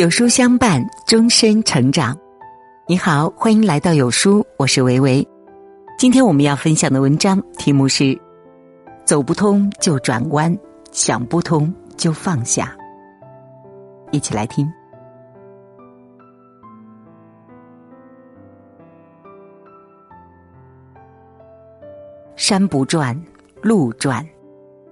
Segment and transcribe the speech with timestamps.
[0.00, 2.16] 有书相伴，终身成长。
[2.86, 5.28] 你好，欢迎来到有书，我是维维。
[5.98, 8.18] 今天我们要分享的文章题目是：
[9.04, 10.58] 走不通就转弯，
[10.90, 12.74] 想不通就放下。
[14.10, 14.66] 一起来听。
[22.36, 23.14] 山不转，
[23.60, 24.24] 路转；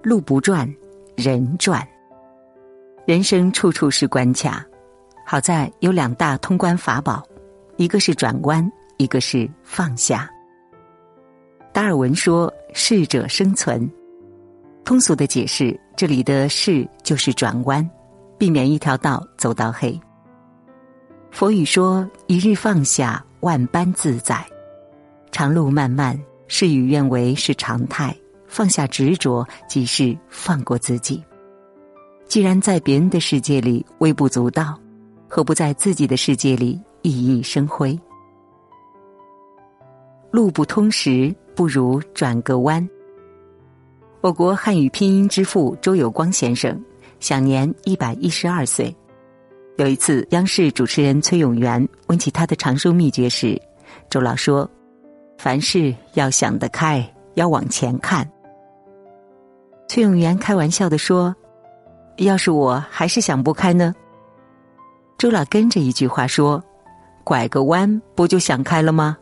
[0.03, 0.71] 路不转，
[1.15, 1.83] 人转。
[3.07, 4.63] 人生处处是关卡。
[5.31, 7.21] 好在有两大通关法宝，
[7.77, 10.27] 一个是转弯，一个是放下。
[11.71, 13.87] 达尔文说：“适者生存。”
[14.83, 17.87] 通俗的解释，这里的“适”就是转弯，
[18.39, 19.95] 避免一条道走到黑。
[21.29, 24.43] 佛语说：“一日放下，万般自在。”
[25.31, 31.23] 长路漫漫，事与愿违是常态，放下执着即是放过自己。
[32.25, 34.75] 既然在别人的世界里微不足道。
[35.29, 37.97] 何不在自己的世界里熠熠生辉？
[40.31, 42.87] 路不通时，不如转个弯。
[44.21, 46.83] 我国汉语拼音之父周有光先生
[47.19, 48.93] 享年一百一十二岁。
[49.77, 53.61] 有一次，央视主持人崔永元问起他的长寿秘诀时，
[54.09, 54.69] 周老说
[55.37, 58.29] ：“凡事要想得开，要往前看。”
[59.87, 61.33] 崔永元开玩笑的说
[62.17, 63.93] ：“要是我还是想不开呢？”
[65.19, 66.63] 周老跟着一句话说
[67.25, 69.17] ：“拐个弯，不就想开了吗？”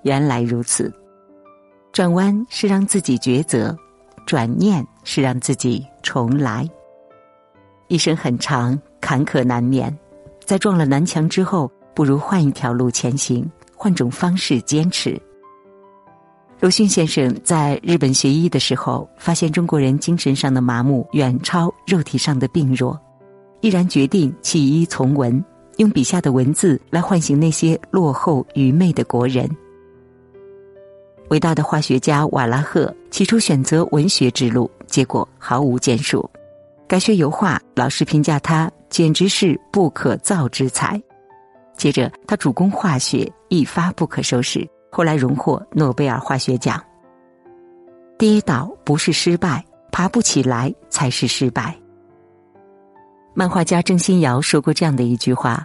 [0.00, 0.90] 原来如此，
[1.92, 3.76] 转弯是让自己抉择，
[4.24, 6.66] 转念是让自己重来。
[7.88, 9.94] 一生很长，坎坷难免，
[10.42, 15.20] 在撞了南墙之后，不如换一条路前行，换种方式坚持。
[16.60, 22.98] 鲁迅先生在日本学医的时候，发现中国人精神上的麻木远超肉体上的病弱。
[23.60, 25.44] 毅然决定弃医从文，
[25.78, 29.48] 用笔下的文字来唤醒那些落后愚昧的国人。
[31.30, 36.28] 伟大的化学家瓦拉赫起初选择文学之路，结果毫无建树。
[36.86, 41.00] 改学油画，老师评价他简直是不可造之才。
[41.76, 46.82] 接着，他主攻化学，一发不可收拾，后来荣获诺贝尔化学奖。
[48.16, 51.76] 跌倒不是失败，爬不起来才是失败。
[53.38, 55.64] 漫画家郑欣瑶说过这样的一句话：“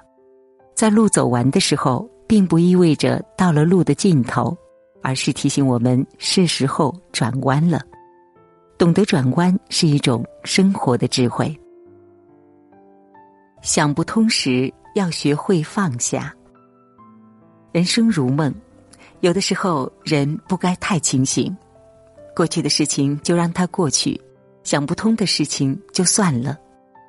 [0.78, 4.56] 在路走完的时候，并不意味着到了路的尽头，
[5.02, 7.82] 而是提醒我们是时候转弯了。
[8.78, 11.52] 懂得转弯是一种生活的智慧。
[13.64, 16.32] 想不通时，要学会放下。
[17.72, 18.54] 人生如梦，
[19.22, 21.52] 有的时候人不该太清醒。
[22.36, 24.22] 过去的事情就让它过去，
[24.64, 26.56] 想不通的事情就算了。”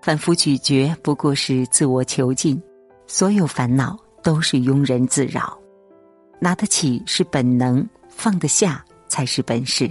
[0.05, 2.63] 反复咀嚼不过是自我囚禁，
[3.07, 5.59] 所有烦恼都是庸人自扰。
[6.39, 9.91] 拿得起是本能，放得下才是本事。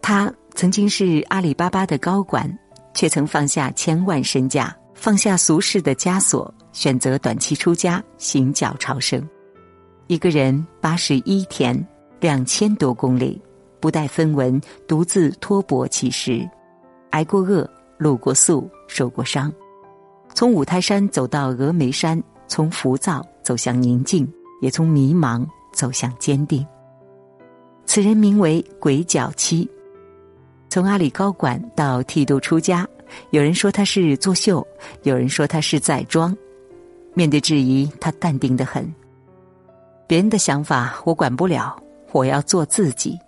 [0.00, 2.50] 他曾经是阿里巴巴的高管，
[2.94, 9.22] 却曾放下千万身价，放下俗世的枷锁，选择短期出家，行脚朝圣。
[10.06, 11.86] 一个人八十一天，
[12.18, 13.38] 两千多公里，
[13.78, 14.58] 不带分文，
[14.88, 16.48] 独自托钵乞食，
[17.10, 17.70] 挨过饿。
[18.04, 19.50] 露过宿，受过伤，
[20.34, 25.42] 从五台山走到峨眉山，从浮躁走向宁静，也从迷茫
[25.72, 26.66] 走向坚定。
[27.86, 29.66] 此人名为鬼脚七，
[30.68, 32.86] 从阿里高管到剃度出家，
[33.30, 34.66] 有人说他是作秀，
[35.04, 36.36] 有人说他是在装。
[37.14, 38.86] 面对质疑，他淡定的很。
[40.06, 41.74] 别人的想法我管不了，
[42.12, 43.18] 我要做自己。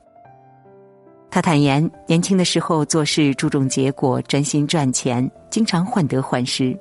[1.31, 6.79] 他坦言，年轻的时候做事注重结果，专心赚钱，经常患得患失，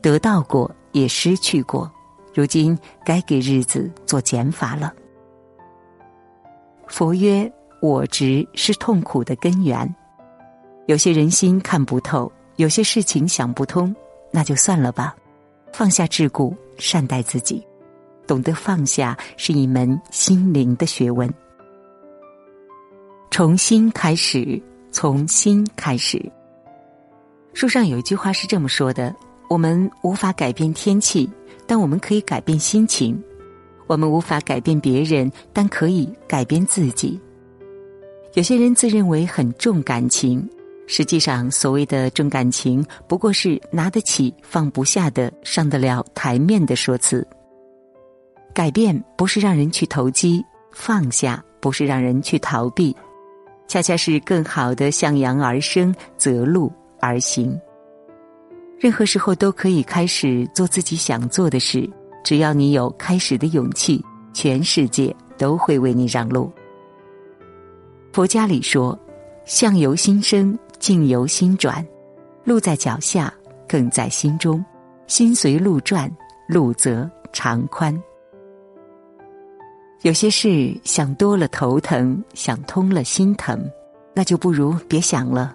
[0.00, 1.88] 得到过也失去过，
[2.34, 4.92] 如今该给日子做减法了。
[6.88, 9.94] 佛曰：“我执是痛苦的根源。
[10.86, 13.94] 有些人心看不透，有些事情想不通，
[14.32, 15.14] 那就算了吧，
[15.72, 17.64] 放下桎梏，善待自己，
[18.26, 21.32] 懂得放下是一门心灵的学问。”
[23.32, 26.22] 重新开始，从新开始。
[27.54, 29.16] 书上有一句话是这么说的：
[29.48, 31.26] 我们无法改变天气，
[31.66, 33.16] 但我们可以改变心情；
[33.86, 37.18] 我们无法改变别人，但可以改变自己。
[38.34, 40.46] 有些人自认为很重感情，
[40.86, 47.26] 实际上所谓的重感情，不过是拿得起放不下的、上得了台面的说辞。
[48.52, 52.94] 改变不是让人去投机，放下不是让人去逃避。
[53.72, 56.70] 恰恰是更好的向阳而生，择路
[57.00, 57.58] 而行。
[58.78, 61.88] 任何时候都可以开始做自己想做的事，
[62.22, 64.04] 只要你有开始的勇气，
[64.34, 66.52] 全世界都会为你让路。
[68.12, 68.98] 佛家里说
[69.46, 71.82] ：“相由心生，境由心转，
[72.44, 73.32] 路在脚下，
[73.66, 74.62] 更在心中。
[75.06, 76.14] 心随路转，
[76.46, 77.98] 路则长宽。”
[80.02, 83.58] 有些事想多了头疼，想通了心疼，
[84.12, 85.54] 那就不如别想了。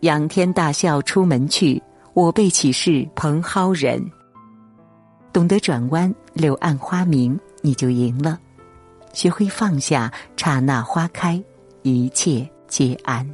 [0.00, 1.80] 仰天大笑出门去，
[2.12, 4.04] 我辈岂是蓬蒿人？
[5.32, 8.38] 懂得转弯，柳暗花明，你就赢了。
[9.12, 11.40] 学会放下，刹那花开，
[11.82, 13.24] 一切皆安。